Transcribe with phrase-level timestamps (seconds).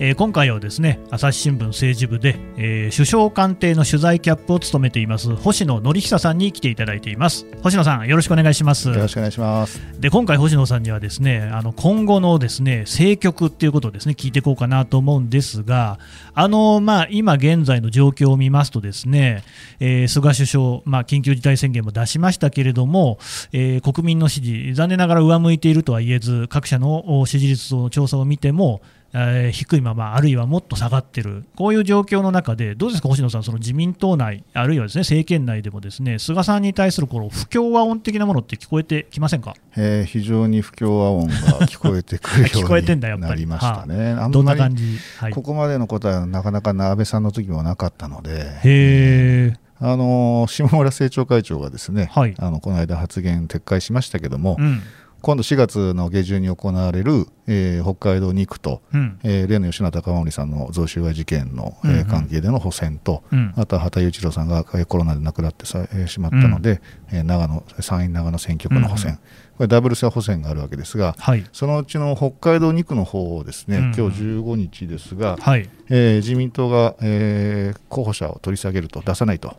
[0.00, 7.46] えー、今回はですね朝日新聞政治部で、えー、首相官邸の取材キャップを務めています星野則久さんに来ていただいています。
[7.62, 8.88] 星野さんよろしくお願いします。
[8.88, 9.80] よろしくお願いします。
[10.00, 16.00] で今回星野さんにはですねあの今後のですね政局っていうことをですね聞いていこうかなと思うんですが
[16.34, 19.44] あのまあ今現在の状況を見ますとですね、
[19.78, 23.18] えー、菅首相まあ緊急事態宣言も出しましたけれども、
[23.52, 28.80] えー、国民の支持残念ながら上向いているとは言えず各社の支持率の調査を見ても
[29.16, 41.34] えー、低いまま、あるいはもっと下がってる、こういう状況の中で、どうですか、星野さん、その自民党内、あるいはです、ね、政権内でもですね菅さんに対するこの不協和音的なものって聞こえてきませんか、えー、非常に不協和音が
[41.66, 44.16] 聞こえてくるようになりましたね。
[44.30, 48.30] どんな感じ、はい、ここまでのことはなかなか安倍さんの時もなかったので。
[48.64, 49.64] へー。
[49.80, 54.82] あの下村政調会長がですね、はい、あのこの間発言撤回しましたけども、うん
[55.24, 69.24] 今度4月の下旬に行われる、えー、北海道2区と、うん、えー、例の吉野高森さんの贈収賄事件の、うんうん、えー、関係での補選と、うん、あとは畑雄一郎さんがコロナで亡くなってさ、えー、しまったので、うん、えー、長野参院長野選挙区の補選、うんうん、こ
[69.60, 79.56] れダブル選補選があるわけですが、はい、そのうちの北海道2区の方をですね、うん、今日15日ですが、はい、えー、自民党が、えー、候補者を取り下げると出さないと。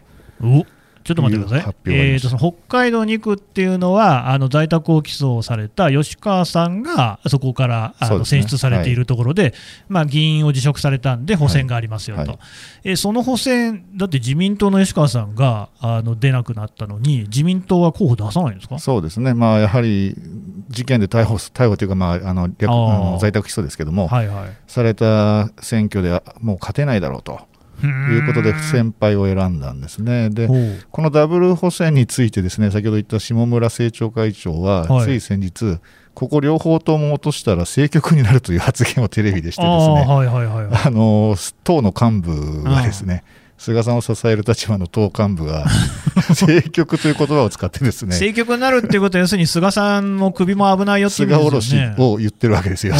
[1.05, 9.53] ちょっと待ってください、えーと、その北海道2区っていうのは、あの在宅を起訴された吉川さんがそこからあの選出されているところで、はい、
[9.87, 12.29] まあ、議員を辞職されたんで、補選がありますよと、はい。
[12.29, 12.39] はい、
[12.85, 18.79] えー、その補選、だって自民党の吉川さんがあの出なくなったのに、自民党は候補出さないんですか？
[18.79, 20.15] そうですね、まあ、やはり
[20.69, 26.09] 事件で逮捕逮捕というか、まあ、あの略あの在宅起訴ですけども、はいはい、された選挙で
[26.41, 27.41] もう勝てないだろうと。
[27.83, 30.29] いうことで不先輩を選んだんですね。
[30.29, 30.47] で、
[30.91, 35.79] このダブル補選についてですね、先ほど言った下村政調会長は、つい先日、
[36.13, 40.05] ここ両方とも落としたら政局になるという発言をテレビでしてですね、
[40.85, 43.23] あの党の幹部がですね、
[43.57, 45.65] 菅さんを支える立場の党幹部が
[46.29, 48.09] 政局という言葉を使ってですね。
[48.09, 52.93] 政局になるっていうことは要するに菅さんの首も危ないよっていう、ね、菅おろしを言ってるわけですよ、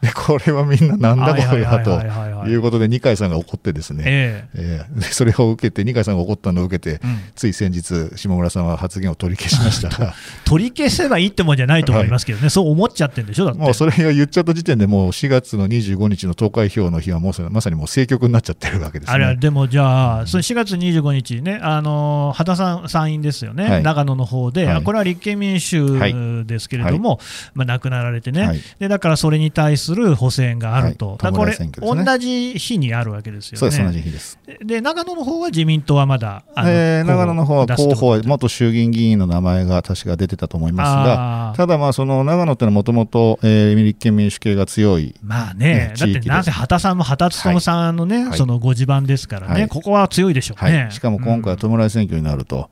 [0.00, 4.84] でこれはみんななんだこれはということで二階さんが怒ってですね、ええ。
[4.94, 9.88] ー、それを受けて二階さんが怒ったのを受けて、うん、つい先日下村さんは発言を取り消しました。
[9.96, 10.14] が
[10.44, 13.46] 取り消せばいいってもんじゃないと思いますけどね、はい、そう思っちゃってるんでしょ？
[13.46, 13.60] だって。
[13.60, 25.98] もうそれが言っちゃった時点でもう4月の25日の投開票の日はもうまさにもう政局になっちゃってるわけです、ね、あれでもじゃあ、その4月25日ね、あの秦さん参院ですよね、はい、長野の方で、はい、これは立憲民主
[26.44, 27.18] ですけれども、はい、
[27.54, 33.58] まあ、亡くなられてね、で、だからそれに対する補選があると、これ、ね、同じ日にあるわけですよね。
[33.58, 34.38] そうです同じ日です。
[34.64, 52.70] で長野の方は自民党はまだ、えー、長野の方は候補、元衆議院議員の名前が確か出てたと思いますが、ただ、その長野ってのはもともと立憲民主系が強い、まあね、だってなぜ畑さんも畑勉さんのね、そのご地盤ですからね、ここは強いでしょうね、しかも今回は弔い選挙になると。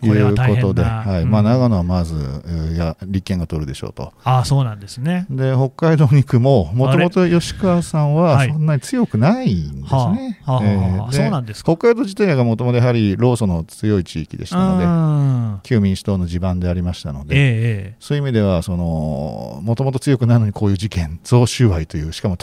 [0.00, 1.26] ということで、はい。
[1.26, 2.14] まあ、長野はまず、
[2.74, 4.12] いや立憲が取るでしょうと。
[4.24, 5.26] あそうなんですね。
[5.30, 10.40] で北海道2区も、もともと吉川さんはそんなに強くないんですね。
[10.46, 22.36] そうなんです北海道自体がもともとやはり労組の強い地域でしたので、旧民主党の地盤でありましたので、えー、そういう意味では、もともと強くないのにこういう事件、贈収賄という、しかも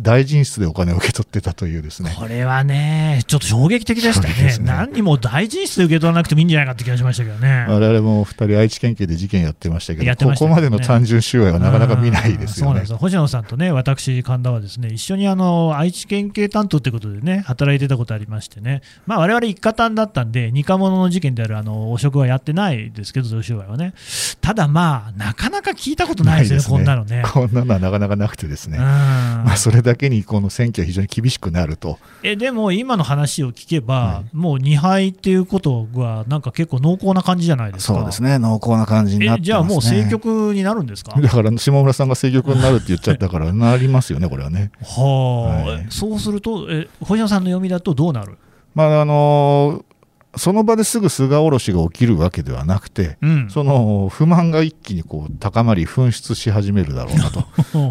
[0.00, 2.14] 大臣室でお金を受け取ってたというですね。
[2.18, 4.58] これはね、ちょっと衝撃的でしたね、ね。
[4.60, 7.66] 何にも大臣室で受け取らなくてもいいんじゃないかって気がしましたけどね。
[7.68, 12.68] 我々も2人、愛知県警で事件やってましたけど、ね、ここまでの単純収賄はなかなか見ないですよね。
[12.68, 23.94] そうなんです星野さんとね、私、神田はですね一緒にあの愛知県警担当ということでね、働いてたことありましてね、まあ我々一家担だったんで、二課物の事件であるあの汚職はやってないですけど、贈収賄はね。
[24.40, 27.22] ただまあ、なかなか聞いたことないですよね、すねこんなのね。
[27.32, 31.98] こんなのはなかなかなくてですね、まあ、それだけにこの選挙は非常に厳しくなると。
[32.22, 37.94] えでも今の話を聞けば、はい、もう2敗っていうことは、なんか結構濃厚な感じじゃないですか。
[37.94, 41.18] そうですね、濃厚な感じになって、ね、じゃあもう政局になるんですか？
[41.20, 44.70] だから下村さんが政局になるって言っちゃったから、なりますよね、これはね。
[44.82, 48.38] はあ、はい、そうすると、え星野さんの読みだとどうなる？
[48.74, 49.94] まああのー
[50.36, 57.44] その場ですぐ菅おろしが起きるわけではなくて、うん、その不満が一気にこう高まり、噴出し始めるだろうなと、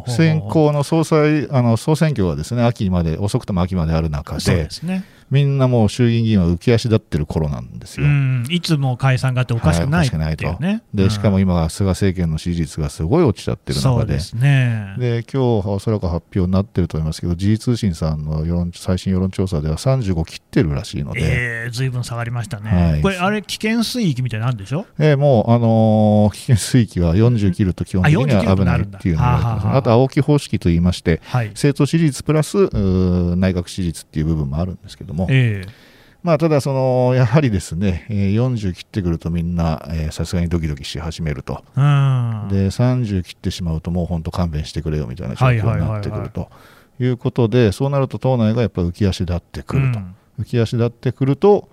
[0.11, 8.05] 先行の総裁あの総選挙はですね秋まで遅くとも秋まである中で、でね、みんなもう衆議院議員は浮き足立ってる頃なんですよ。
[8.51, 10.57] いつも解散があっておかしくない、ね、と。
[10.93, 35.22] でしかも今、菅政権の支持率がすごい落ちちゃってる中で、でね、で今日おそらく発表になってると思いますけど、時事通信さんの世論最新世論調査では35切ってるらしいので、えー、ずいぶん下がりましたね、はい、これ、あれ、危険水域みたいなんでしょ、えー、もう、あのー、危険水域は40切ると基本的には危ないっていうのがあと青木方式といいまして、はい、政党支持率プラス内閣支持率っていう部分もあるんですけども。
[35.29, 35.83] えー
[36.23, 46.49] まあ、ただその、やはりですね、40切ってくるとみんなさすがにドキドキし始めると、で30切ってしまうと、もう本当、勘弁してくれよみたいな状況になってくると
[46.97, 49.99] いうことで、そうなると党内がやっぱり浮き足立ってくると、
[50.39, 51.67] 浮き足立ってくると、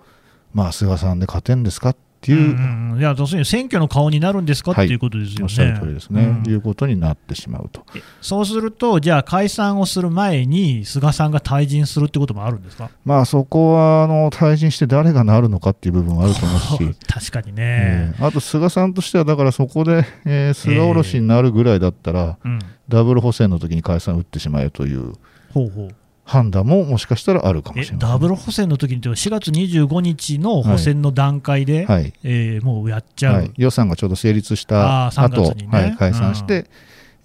[0.53, 5.43] まあ、菅さんで勝てんですかっていう、うんうん、いや要するに選挙の顔になるんですか、はい、っていうことですよね。
[5.43, 7.83] おっしゃる通りですね、うん、いうことになってしまうと。
[8.21, 16.95] そうすると、じゃあ、解散をする前に、菅さんが退陣するってこともあるんですか、まあ、そこはあの退陣して誰がなるのかっていう部分はあると思いますし、
[17.31, 25.13] 確かにね、えー、あと菅さんとしては、だからそこで、えー、菅下ろしになるぐらいだったら、えーうん、ダブル補選の時に解散打ってしまえという。
[25.53, 25.89] ほうほう
[26.31, 36.65] 判断ももしかしたらあるかもしれないダブル補選の時に4月25日の補選の段階で、はい、えー、もうやっちゃう、はい、予算がちょうど成立した後、ね、はい、解散して、うん、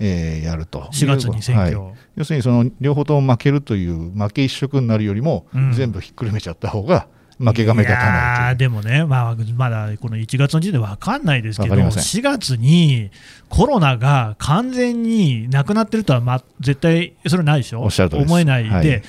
[0.01, 0.81] えー、やると。
[0.93, 7.07] 4月に選挙、はい、要するにその両方とも負けるという負け一色になるよりも、うん、全部ひっくるめちゃった方が
[7.39, 13.11] 負けが目立たないでもね、まあ、まだこの1月の時点で分かんないですけど、4月に
[13.49, 19.03] コロナが完全になくなってるとは、まあ、絶対それないでしょ、思えないで、はいはい、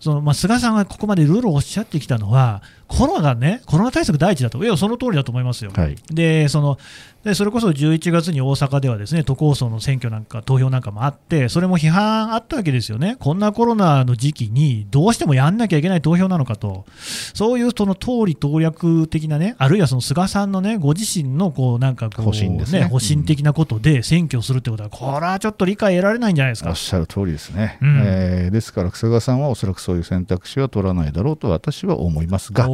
[0.00, 5.70] そのまあ、菅さんがここまでルールをおっしゃってきたのは、コロナね、コロナ対策第一だと、いや、その通りだと思いますよ。
[5.74, 6.78] はい、でその
[7.24, 16.84] でそれこそ11月に大阪ではですね都構想の選挙なんか投票なんかもあってそれも批判あったわけですよね、こんなコロナの時期にどうしてもやんなきゃいけない投票なのかと、
[17.34, 22.84] そういうその党利党略的なね、あるいはその菅さんのねご自身のこうなんかこう、方針ですね。
[22.84, 26.70] 方針的なことで選挙するってことは、これはちょっと理解得られないんじゃないですか。
[26.70, 32.68] おっしゃる通りですね、うん、えー、ですから菅さんはおそらくそういう選択肢は取らないだろうと私は思いますが、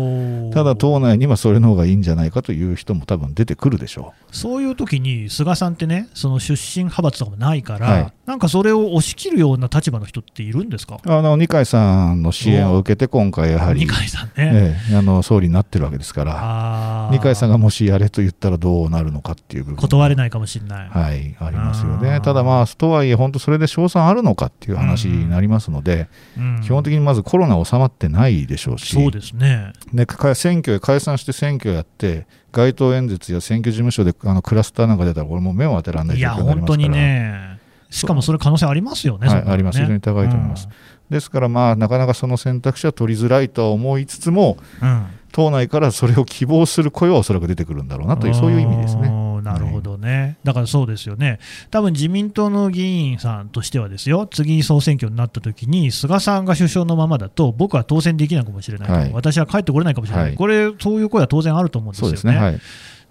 [0.53, 4.37] ただ党内にはそれの方がいいんじゃないかという人も多分出てくるでしょう。
[4.41, 10.99] そういう時に菅さんってね、その出身派閥とかもないから、はい、なんかそれを押し切るような立場の人っているんですか？
[11.05, 19.77] あの二階さんの支援を受けて、今回、やはり二階さんね、ええ、あの総理になってるわけですから、二階さんがもしやれと言ったらどうなるのかっていう部分。
[19.77, 26.09] 断れないかもしれない、はい、ありますよね、ただ、まあ、とはいえ、本当、それで勝算あるのかっていう話になりますので、
[26.39, 26.57] うん。
[26.57, 29.73] うん、基本的にまずコロナ収まってないでしょうし、そうですね。
[29.93, 36.79] で選挙へ解散して選挙やって、街頭演説や選挙事務所であのクラスターなんか出たら、これもう目を当てられない状況になりますから。
[36.79, 37.61] いや本当にね。
[37.91, 40.69] しかもそれ可能性ありますよね、はい、あります、非常に高いと思います。
[40.69, 49.11] うん、ですから、まあ、なかなかその選択肢は取りづらいとは思いつつも、うん、党内からそれを希望する声はおそらく出てくるんだろうなという、そういう意味ですね。
[49.41, 51.41] なるほどね、だからそうですよね、
[51.71, 62.61] 多分自民党の議員さんとしては、ですよ次、総選挙になった時に、菅さんが首相のままだと、僕は当選できないかもしれないと、はい、私は帰ってこれないかもしれない、はい、これ、そういう声は当然あると思うんですよね。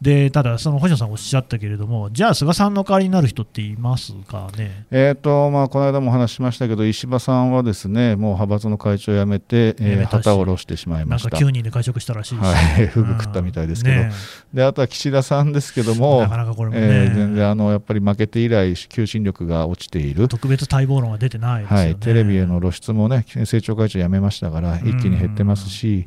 [0.01, 11.29] はいでただ、その星野さんおっしゃったけれども、じゃあ、菅さんの代わりになる人っていますかね、えーとまあ、この間もお話ししましたけど、石破さんはですねもう派閥の会長を辞めて、えー、旗を下ろしてしまいました。
[11.29, 14.11] なんか9人で会食したらしいです、はい、ふぐ食ったみたいですけど、ね、
[14.53, 26.05] であとは岸田さんですけども、なかなかこれも、ね、えー、全然あのやっぱり負けて以来、求心力が落ちている、特別待望論は出てない、ね、はい、テレビへの露出もね、政調会長辞めましたから、一気に減ってますし、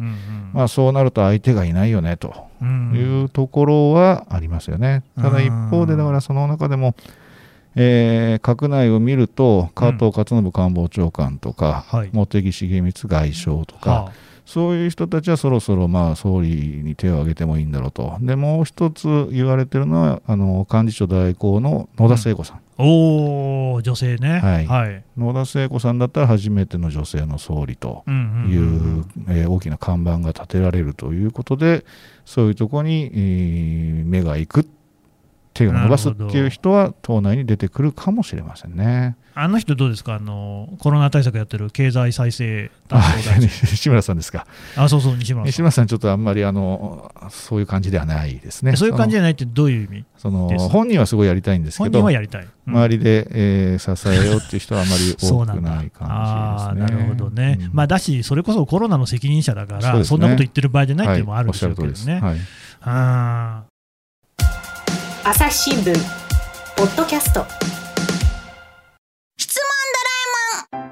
[0.55, 2.52] まあ、そうなると相手がいないよねと。
[2.63, 5.03] いうところはありますよね。
[5.21, 6.95] ただ一方で、だからその中でも、
[7.75, 14.13] えー、閣内を見ると、加藤勝信官房長官とか、茂木重光外相とか、はあ、
[14.53, 16.51] そういう人たちはそろそろまあ総理
[16.85, 22.61] に手を挙げてもいいんだろうと、でもう一つ言われてるのは、あの幹事長代行の野田聖子さん。
[22.79, 28.11] うん、お女性ね、はい、はい、野田聖子さんだったら初めての女性の総理とい
[29.01, 31.87] う,、え大きな看板が立てられるということで、
[32.27, 34.69] そういうところに、えー、目が行く
[35.55, 39.17] 手を伸ばすっていう人は党内に出てくるかもしれませんね。
[39.35, 40.15] あの人どうですか？
[40.15, 43.49] あのコロナ対策やってる経済再生担当大臣。
[43.49, 44.47] 西村さんですか。
[44.77, 45.47] あそうそう西村さん。
[45.47, 48.77] 西村さんちょっとあんまりあのそういう感じではないですね。
[48.77, 50.05] そういう感じじゃないってどういう意味？
[50.19, 56.99] その本人はすごいやりたいんですけど本人はやりたい、うん、周りで、えー、支えようっていう人はあまり多くない感じですね。
[56.99, 62.37] なるほどね、うん、まあだしそれこそコロナの責任者だからそ,、ね、そんなこと言ってる場合じゃないっていうのもあるんでしょうけどね、はい、
[62.83, 63.65] あ
[65.25, 65.95] 朝日新聞
[66.77, 67.45] ポッドキャスト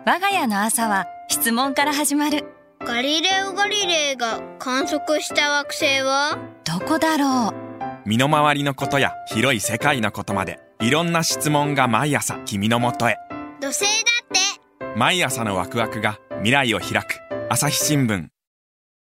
[0.06, 2.46] 我が家の朝は質問から始まる。
[2.80, 6.38] ガリレオ・ガリレイが観測した惑星は？
[6.64, 8.08] どこだろう？
[8.08, 13.18] 身の回りのことや広い世界のことまでいろんな質問が毎朝君のもとへ。
[13.60, 13.86] 土星だ
[14.24, 14.98] って。
[14.98, 17.20] 毎朝のワクワクが未来を開く。
[17.50, 18.28] 朝日新聞。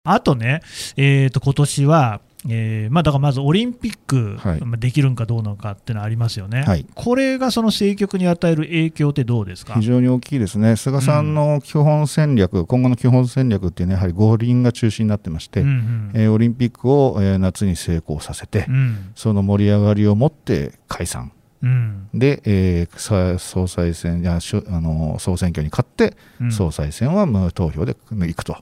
[0.02, 0.60] あとね、
[0.96, 9.74] えー、と今年はえーまあ、だからまずオリンピック、はい、できるんかどうなのかっていうのはありますよね、はい、これがその政局に与える影響ってどうですか？
[9.74, 21.32] 非常に大きいですね、菅さんの基本戦略、うん、今後の基本戦略っていうのは、やはり五輪が中心になってまして、うんうん、えー、オリンピックを、えー、夏に成功させて、うん、その盛り上がりを持って解散。
[21.62, 27.96] うん、で、えー、総裁選やあの総選挙に勝って、うん、総裁選は無投票で
[28.28, 28.56] いくと。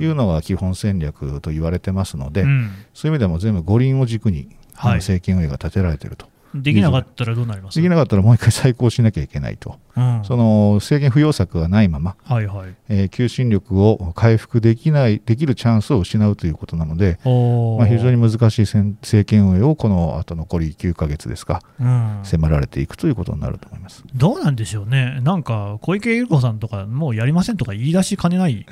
[0.00, 6.31] いうのが基本戦略と言われてますので、うん、そういう意味でも全部五輪を軸に、はい、政権運営が立てられていると。
[6.54, 7.76] できなかったらどうなります？
[7.76, 12.74] できなかったらもう一回再考しなきゃいけないと、うん、その政権不要策がないまま、はいはい。
[12.88, 24.04] えー、求心力を回復できないできるチャンスを失うということなので、まあ、非常に難しい政権運営をこのあと残り9か月ですか、うん、迫られていくということになると思います。
[24.14, 28.66] どうなんでしょうね、なんか小池百合子さんとか、もうやりませんとか言い出しかねない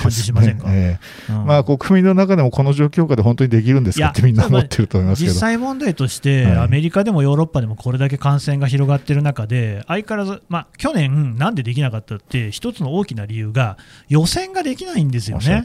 [0.00, 1.32] 感じしませんか、ねえ。
[1.32, 5.32] ーうん、まあ、国民の中でもこの状況下で本当にできるんですかってみんな思ってると思いますけど。
[5.32, 13.76] 実際問題として、はい、アメリカでもヨーロッパでもこれれだけ感染が広がっている中で、相変わらず、まあ、去年、なんでできなかったって、一つの大きな理由が、
[14.08, 15.64] 予選ができないんですよね。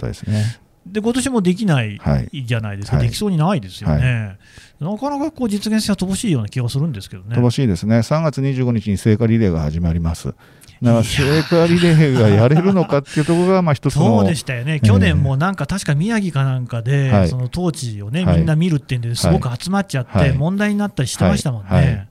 [0.84, 2.02] で今年もできない
[2.34, 4.38] じゃないですか、はい、できそうにないですよね、
[4.80, 7.36] はい、なかなかこう実現性は乏しいような気がするんですけどね。
[7.36, 10.34] 乏しいですね、3月25日に聖火リレーが始まります。
[10.82, 22.08] だから聖火リレーがやれるのかっていうところがまあ一つのそうでしたよね、去年もなんか確か宮城かなんかで、そのトーチをね、みんな見るっていうんですごく集まっちゃって、問題になったりしてましたもんね。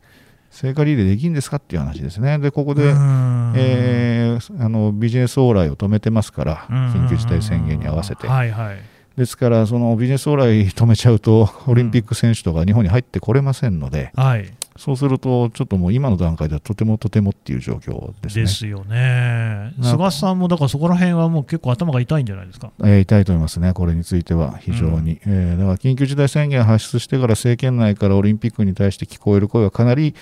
[0.51, 8.29] 聖火リレーできるんですかっていう話ですね、でここで、えー、あのビジネス往来を止めてますから、緊急事態宣言に合わせて。
[8.29, 8.79] はいはい、
[9.17, 18.43] ですから、そのビジネス往来止めちゃうと、オリンピック選手とか日本に入ってこれませんので、はい、そうすると、ちょっともう今の段階ではとてもとてもっていう状況ですね。
[18.45, 19.75] ですよね。
[19.83, 22.73] 菅さんもだからそこら辺はもう結構頭が痛いんじゃないですか？
[22.81, 25.21] えー、痛いと思いますね、これについては非常に。
[25.27, 30.15] うん、えー、だから緊急事態宣言発出してから政権内からオリンピックに対して聞こえる声はかなり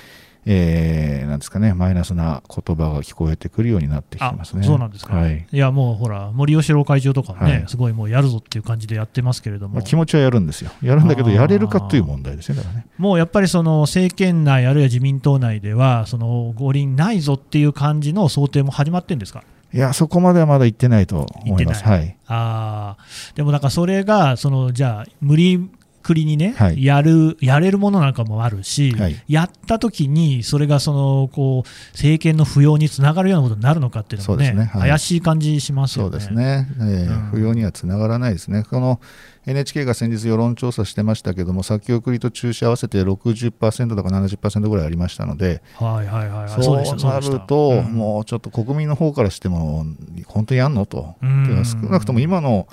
[0.50, 4.62] えー、なんですかね、マイナスな言葉が聞こえてくるようになってきてますね。
[4.62, 12.86] そうなんですか、はい、いや、もうほら、森喜朗会長とかね、はい、すごいもうやるぞっていう感じでやってますけれども、まあ、気持ちはやるんですよ、やるんだけど、やれるかという問題ですね、だからね。
[12.96, 19.44] もうやっぱりその政権内、あるいは自民党内では、その五輪ないぞっていう感じの想定も始まってるんですか？
[19.70, 21.84] いや、そこまではまだ行ってないと思います。
[21.84, 22.96] はい、あ
[23.34, 25.68] でもなんかそれがそのじゃあ無理
[26.02, 34.64] くりにね、はい、やるやれるものなんかもあるし、はい、やった時にそれがそのこう政権の不要につながるようなことになるのかっていうのもね、ね。
[34.64, 36.10] はい、怪しい感じしますよね。
[36.10, 38.64] そうですね、えー、うん、不要にはつながらないですね。
[38.64, 39.00] この
[39.48, 49.86] NHK が先日世論調査してましたけども先送りと中止合わせて60%とか70%ぐらいありましたので、はいはいはい、そうなると、うん、もうちょっと国民の方からしても
[50.26, 52.68] 本当にやんのと、うん、少なくとも今の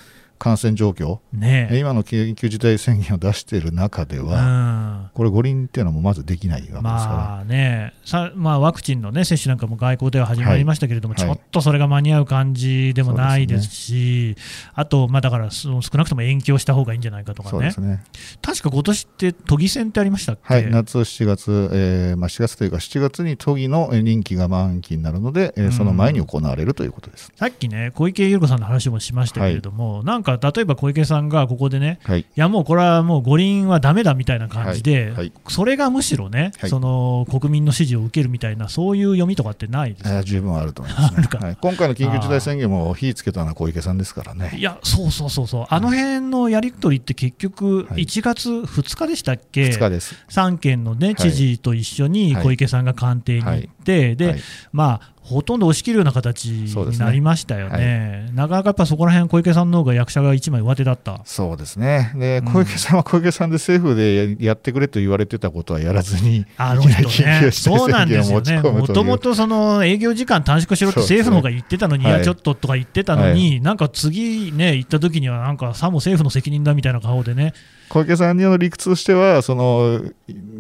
[0.45, 7.93] 感染状況、ね、今の緊急事態宣言を出している中では、これ、五輪っていうのもまずできないわけですから、まあね。
[8.05, 18.03] さまあ、ワクチンの、ね、接種なんかも外交では始まりましたけれども、はい、ちょっとそれが間に合う感じでもないですし、すね、あと、まあ、だから少なくとも延期をした方がいいんじゃないかとかね、ね。
[18.43, 35.11] 確か今年って都議選ってありましたっけ、はい、夏7月、えーまあ、7月というか、7月に都議の任期が満期になるので、えー、その前に行われるということです、さっきね、小池百合子さんの話もしましたけれども、はい、なんか例えば小池さんがここでね、はい、いやもうこれはもう五輪はだめだみたいな感じで、はい。
[35.13, 40.23] はい、それがむしろね、その国民の支持を受けるみたいな、そういう読みとかってないですか？
[40.23, 41.57] 十分あると思います、ね。
[41.61, 44.53] 今回の緊急事態宣言も火つけたのは小池さんですからね。
[44.57, 50.15] いや、そうそうそうそう、あの辺のやり取りって結局、1月2日でしたっけ、2日です。
[50.29, 54.35] 3県の、ね、知事と一緒に小池さんが官邸に行って、で
[54.71, 61.21] まあほとんど押し切るような形になりましたよね、ねはい、なかなかやっぱそこら辺小池さんの方が役者が一枚上手だった。
[61.25, 72.15] そうですね、で小池さんは小池さんで政府でやってくれと言われてたことはやらずに、 あの人ね、そうなんですよね、もともとその営業時間短縮しろって政府の方が言ってたのに、い。
[72.19, 77.53] や、ちょっととか言ってたのに、はい、なんか次ね、行った時には、なんかさも政府の責任だみたいな顔でね。
[77.89, 80.01] 小池さんの理屈としては、その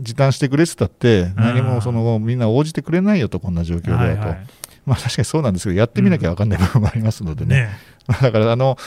[0.01, 4.03] 時短してくれって言ったって、何もそのみんな応じてくれないよと、こんな状況ではと。
[4.03, 4.47] はいはい
[4.85, 7.55] まあ確かにそうなんですけど、やってみなきゃ分かんない部分もありますのでね。
[7.55, 7.69] ね。
[8.07, 8.77] だからあの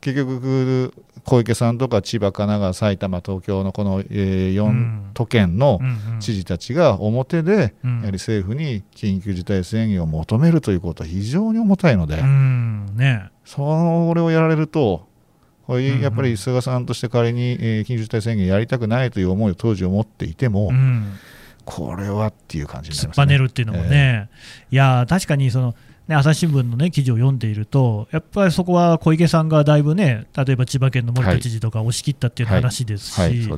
[0.00, 0.94] 結局、
[1.24, 5.78] 小池さんとか千葉、神奈川、埼玉、東京のこの、え4都県の
[6.20, 7.52] 知事たちが表で、
[7.84, 15.06] やはり政府に緊急事態宣言を求めるということは非常に重たいので、ね、それをやられると、
[15.66, 21.12] これやっぱり菅さんとして仮に、えー、緊急事態宣言やりたくないという思いを当時を持っていても、うん、
[21.70, 24.28] これはっていう感じになります、ね、突っぱねるっていうのもね、
[24.70, 25.74] えー、いや確かにその
[26.10, 33.48] ね、朝日新聞の、ね、記事を読んでいると、やっぱりそこは小池さんがだいぶね、例えば千葉県の森田知事とか押し切ったっていう話ですし、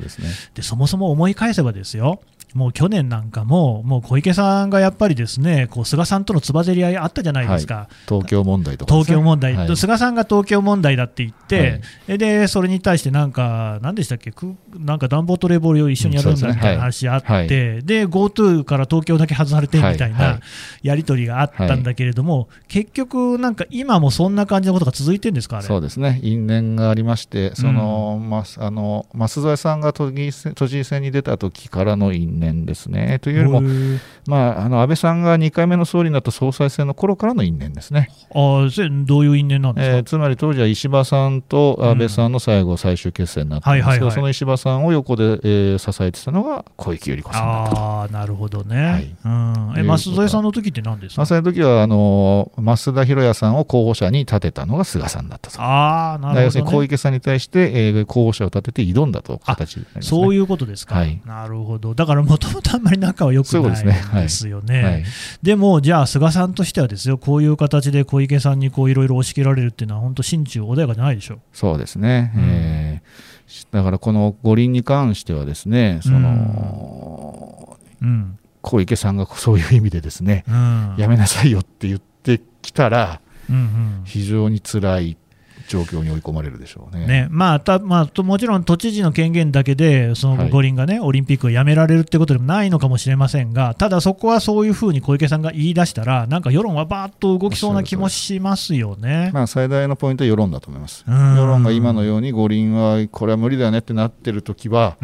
[0.53, 2.21] でそもそも思い返せばですよ、
[2.53, 14.31] もう去年なんかも、もう小池さんがやっぱりですね、こう菅さんとのつばぜり合いあったじゃないですか、はい、東京問題とか、ね、東京問題、はい、菅さんが東京問題だって言って、はい、でそれに対してなんか、なんでしたっけ、
[14.77, 20.39] なんか暖房と冷房を一緒にやるんだみたいな話あって、で GoTo から東京だけ外されてみたいな
[20.83, 30.31] やり取りがあったんだけれども、結局、なんか今もそんな感じのことが続いてるんですか、そうですね、因縁がありまして、その、うん、まあの増添さんが都知
[30.67, 33.19] 事選に出た時からの因縁念ですね。
[33.19, 33.61] というよりも、
[34.27, 38.09] まあ、あの安倍さんが2回目の総理になった総裁選の頃からの因縁ですね。
[38.33, 38.67] あ
[39.05, 47.77] どういう因縁なんですか、えー、つまり当時は石破さんと安倍さんの最後、最終決戦になったんですけど、その石破さんを横で、えー、支えてたのが小池百合子さんだと。
[47.79, 48.91] あなるほどね。
[48.91, 51.25] はい、うんえ増添さんの時って何ですか？
[51.25, 55.57] 増添の時はあの増田博也さんを候補者に立てたのが菅さんだったと。
[55.59, 60.95] あなるほど、ね、要するに小池さんに対して、えー、候補者を立てて挑んだと形、ね、そういうことですか。
[60.95, 61.93] はい、なるほど。
[61.93, 64.67] だからもともとあんまり仲は良くないですよね。
[64.67, 64.83] で、ね。
[64.83, 65.03] はい、
[65.43, 71.39] でも、じゃあ、菅さんとしてはですよ、こういう形で小池さんにいろいろ押し切られるっていうのは、本当、心中穏やかじゃないでしょう。
[71.53, 85.17] そうですね、うん、えー、だからこの五輪に関してはですね、その、うん、小池さんがそういう意味でですね、うん、やめなさいよって言ってきたら、うんうん、非常に辛い
[85.67, 87.05] 状況に追い込まれるでしょうね。
[87.05, 87.27] ね。
[87.29, 101.05] まあたまあ、もちろん都知事の権限だけで、その五輪がね、はい、オリンピックをやめられるってことでもないのかもしれませんが、ただそこはそういうふうに小池さんが言い出したら、なんか世論はばーっと動きそうな気もしますよね、まあ、最大のポイントは世論だと思います。
[101.07, 104.97] 世論が今のように五輪はこれは無理だよねってなってるときは、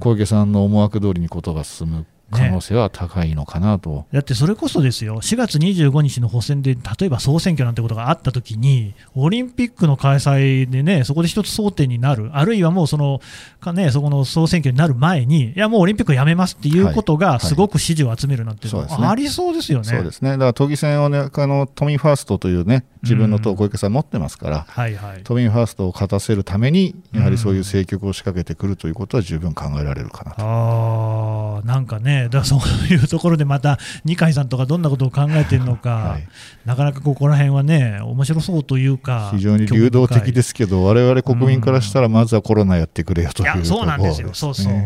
[0.00, 13.20] 小池さんの思惑通りにことが進む可能性は高いのかなと、ね、だってそれこそですよ、4月25日の補選で、例えば総選挙なんてことがあったときに、オリンピックの開催でね、そこで一つ争点になる、あるいはもうその、
[13.60, 19.84] かね、そこの総選挙になる前に、いや、もうオリンピックやめますっていうことが、すごく支持を集めるなんてありそうですよね。
[19.84, 20.32] そうですね。
[20.32, 31.62] だから都議選をね、あの都民ファーストというね、自分の党、小池さん持ってますから、はいはい、都民ファーストを勝たせるために、やはりそういう政局を仕掛けてくるということは十分考えられるかなと。
[31.62, 32.60] あなんかね、だそう
[32.92, 36.28] いうところでまた二階さんとかどんなことを考えているのか、はい、
[36.64, 44.80] なかなかここら辺はね、面白そうというか、非常に流動的ですけど、われわれ国民からしたら、まずはコロナやってくれよという、ね、そうなんですよ、そうそう、は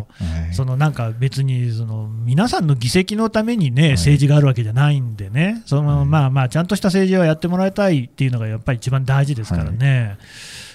[0.50, 10.00] い、そのなんか別にその皆さんの議席のためにね、政治があるわけじゃないんでね、そのまあまあ、ちゃんとした政治はやってもらいたいっていうのがやっぱり一番大事ですからね。
[10.00, 10.18] はい、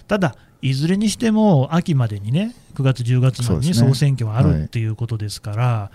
[0.07, 5.91] ただいずれにしても秋までにね9月、10月までに総選挙はあるっていうことですから、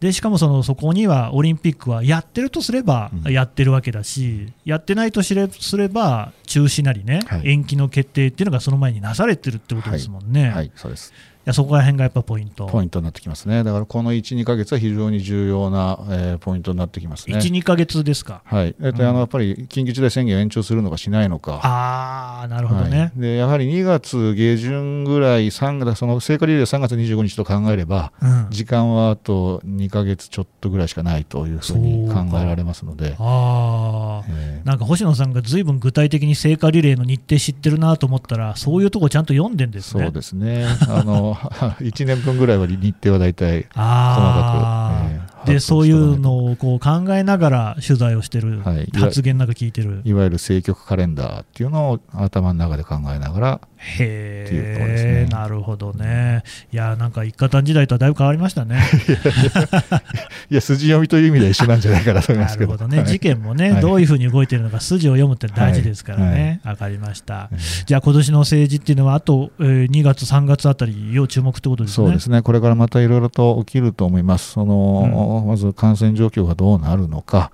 [0.00, 10.42] でしかもそのそこにはオリンピックはやってるとすればやってるわけだし、うん、やってないとすれば中止なりね、はい、延期の決定っていうのがその前になされてるってことですもんね。
[10.42, 11.12] はい、はい、そうです
[11.44, 12.66] やそこら辺がやっぱポイント。
[12.66, 17.36] ポイントになってきますね、だからこの1、2か月は非常に重要な、えー、ポイントになってきますね。
[17.36, 18.74] 1、2か月ですか、はい。
[18.80, 33.16] えーと、うん、あのやっぱり緊急事態宣言を延長するのかしないのか、あなるほどね、はい、でやはり2月下旬ぐらい、3月その聖火リレー3月25日と考えれば、うん、時間はあと2か月ちょっとぐらいしかないというふうに考えられますので。
[33.18, 40.04] あえー、なんか星野さんがずいぶん具体的に聖火リレーの日程知ってるなと思ったら、そういうとこちゃんと読んでんですね。
[40.04, 40.66] そうですね。
[40.88, 41.33] あの
[41.80, 50.00] 1年年分ぐらいは日程は大体細かく、えーでそういうのをこう考えながら取材をしてる、はい、発言なんか聞いてる。
[50.04, 56.42] いわゆる政局カレンダーっていうのを頭の中で考えながらへえ、ね、なるほどね。
[56.72, 58.82] いやなんか一家単時代とはだいぶ変わりましたね。
[60.50, 62.72] いや筋読みという意味では一緒なんじゃないかなと思いますけど。
[62.72, 67.50] なるほどね、はい、事件もね、はい、どういうふうに動いてるのか筋を読むって大事ですからね、はい、分かりました、
[67.86, 72.06] じゃあ今年の政治っていうのはあと、えー、2月3月あたり要注目ってことですね。
[72.06, 72.42] そうですね。
[72.42, 74.52] これからまたいろいろと起きると思います。
[74.52, 75.48] その、うん。
[75.48, 77.52] まず感染状況がどうなるのか、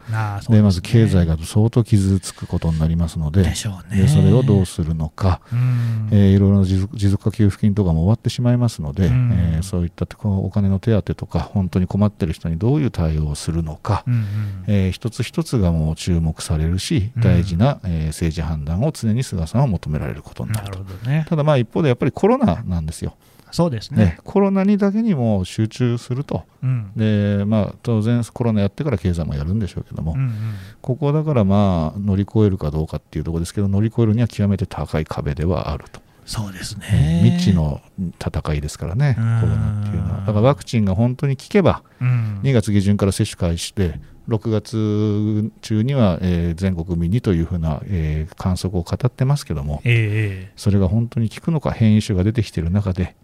[0.49, 5.41] で、ね、まず経済が相当傷つくことになりますので、で、ね、それをどうするのか、
[6.11, 14.25] えー、いろいろな持続化給付金とかも終わってしまいますので、えー、そういったお金の手当とか、本当に困っている人にどういう対応をするのか、うんうん、
[14.67, 20.79] えー、一つ一つがもう注目されるし、大事な、えー、政治判断を常に菅さんは求められることになると。
[20.79, 23.15] るね、ただ、まあ一方でやっぱりコロナなんですよ。
[23.53, 30.33] そうですね、ね、コロナにだけにも集中すると、うん、でまあ、当然コロナやってから経済もやるんでしょうけども、うんうん、
[30.81, 36.01] ここだからまあ乗り越えるかどうかっていうところですけど乗り越えるには極めて高い壁ではあると。
[36.31, 37.23] そうですね。
[37.25, 37.81] 未知の
[38.25, 40.21] 戦いですからね、コロナっていうのは。
[40.21, 43.99] だからワクチンが本当に効けば、2月下旬から接種開始で、
[44.31, 53.17] 6月中には、えー、全国民にというふうな、えー、観測を語ってますけども、えー、それが本当に効くのか、変異種が出てきている中で、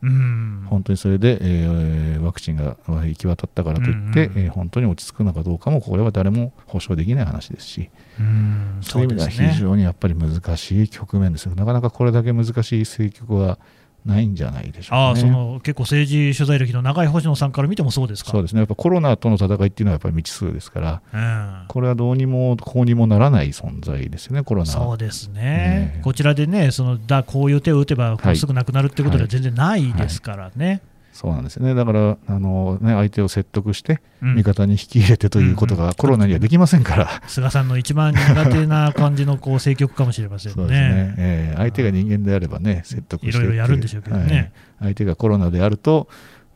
[0.68, 7.88] 本当にそれで、えー、ワクチンが行き渡ったからといって、えー、本当に落ち着くのかどうかも、これは誰も保証できない話ですし、
[8.18, 8.78] うん。
[8.82, 13.58] そういう意味では非常にやっぱり難しい局面ですよ、なかなかこれだけ難しい政局は
[14.06, 18.30] ないんじゃないでしょうか、ね、あその結構政治取材歴の長い星野さんから見てもそうですか？
[18.30, 24.66] そうですね、やっぱコロナとの戦いっていうのはやっぱり未知数ですから、うん、これはどうにもこうにもならない存在ですよね、コロナ。
[24.66, 30.64] そうですね、ねこちらでね、そのだこういう手を打てば、すぐなくなるっていうことでは全然ないですからね。
[30.64, 30.80] はいはい
[31.16, 31.74] そうなんですね。
[31.74, 40.54] だからあの、ね、相手を説得して、味方に引き入れてということが、コロナにはできませんから、菅さんの一番苦手な感じのこう政局かもしれませんね。
[40.54, 46.08] そうですね、えー、相手が人間であればね、説得していろいろやるんでしょうけどね、はい、相手がコロナであると、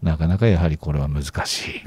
[0.02, 1.82] なかなかやはりこれは難しい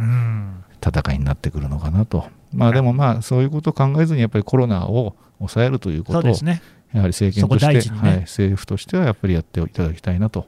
[0.83, 10.47] 戦いになってくるのかなと、まあ、でもまあそういうことを考えずに、やっぱりコロナを抑えるということを、ね、やはり政権として、ね、はい、政府としてはやっぱりやっていただきたいなと。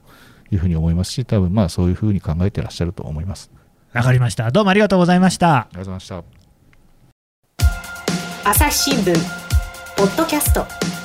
[0.52, 3.52] いうふうに思いますし、多分まあそういうふうに考えてらっしゃると思います。
[3.94, 4.52] わかりました。
[4.52, 5.56] どうもありがとうございました。
[5.56, 7.64] ありがとうございまし
[8.44, 8.50] た。
[8.50, 9.16] 朝日新聞
[9.98, 11.05] ポッドキャスト。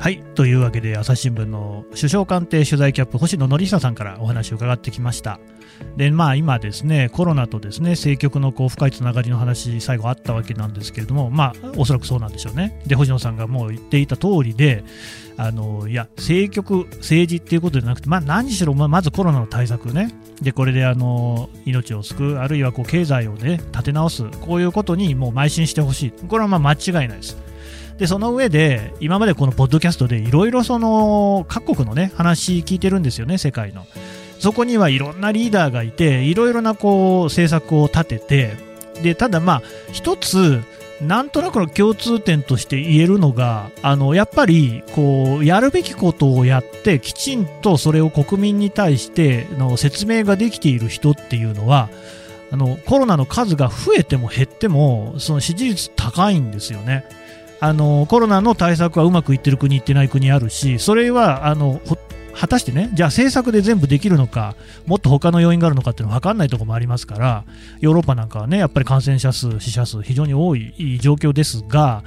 [0.00, 5.38] はいというわけで朝日新聞の首相官邸取材キャップ星野則久さんからお話を伺ってきました。
[5.98, 12.80] でまあ、今、ですねコロナとですね政局のこう深いつながりの話、最後あったわけなんですけれども、まあ、おそらくそうなんでしょうね。
[12.86, 14.84] で、星野さんがもう言っていた通りで、
[15.36, 27.49] あのいや、政局、政治っていうことじゃなくて、まあ、何しろ、ままずコロナの対策ね、でこれであの命を救う、あるいはこう経済を、ね、立て直す、こういうことにもう邁進してほしい、これはま間違いないです。
[28.00, 30.62] でその上で、今までこのポッドキャストでいろいろ
[31.46, 33.86] 各国の、ね、話聞いてるんですよね、世界の。
[34.38, 38.56] そこにはいろんなリーダーがいて、いろいろなこう政策を立てて、
[39.02, 40.62] でただ、まあ、一つ、
[41.02, 51.90] なんとなくの共通点として言えるのが、あのやっぱりこうやるべきことをやって、きちんとそれを国民に対しての説明ができている人っていうのは、
[52.50, 57.04] あのコロナの数が増えても減っても、その支持率高いんですよね。
[57.60, 61.80] あのコロナの対策はうまくいってる国、いってない国あるし、それはあの
[62.34, 64.54] 果たしてね、じゃあ政策で全部できるのか、
[64.86, 67.44] もっと他の要因があるのかっていうのは分かんないところもありますから、
[67.80, 72.02] ヨーロッパなんかはね、やっぱり感染者数、死者数、非常に多い状況ですが、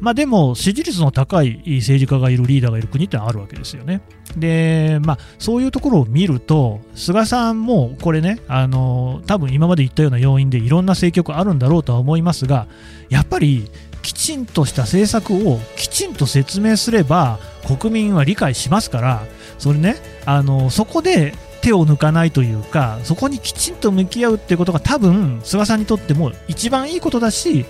[0.00, 4.00] まあ、でも支持率の高い政治家がいるリーダーがいる国ってのはあるわけですよね。
[4.36, 12.68] で、まあ、そういうところを見ると、菅さんもこれね、あの多分今まで言ったような要因でいろんな政局あるんだろうとは思いますが、
[13.08, 13.68] やっぱり
[14.08, 19.26] きちんとした政策をきちんと説明すれば国民は理解しますから。
[19.58, 27.66] それねあのそこで手を抜かないというかそこにきちんと向き合うっていうことが多分菅さんにとっても一番いいことだし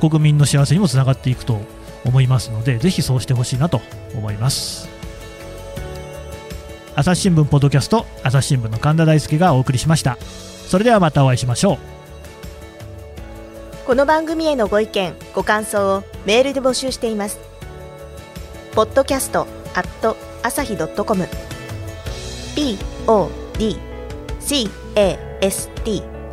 [0.00, 1.60] 国民の幸せにもつながっていくと
[2.04, 3.82] 思いますのでぜひそうしてほしいなと
[4.14, 4.88] 思います。
[6.94, 10.16] 朝日新聞ポッドキャスト朝日新聞の神田大輔がお送りしました。
[10.68, 11.91] それではまたお会いしましょう。
[13.92, 17.38] この番組へのご意見ご感想をメールで募集しています。
[18.74, 21.28] podcast at 朝日 .com
[23.06, 23.52] podcast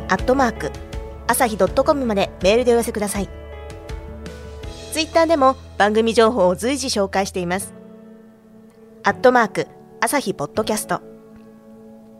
[0.08, 0.70] アットマーク
[1.26, 3.28] 朝日 .com までメールでお寄せください。
[4.92, 7.74] ツイッターでも番組情報を随時紹介しています。
[9.02, 9.66] アットマーク
[10.00, 11.02] 朝日ポッドキャスト。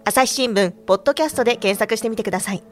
[0.05, 2.63] 朝日新聞ポッドキャストで検索してみてください。